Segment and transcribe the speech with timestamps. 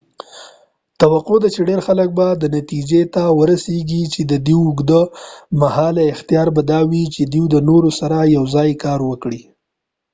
[1.01, 4.91] توقع ده چی ډیر خلک به دی نتیجی ته ورسیږی چی ددوی اوږد
[5.61, 9.41] مهاله اختیار به دا وی چی دوۍ د نورو سره یو ځای کار وکړي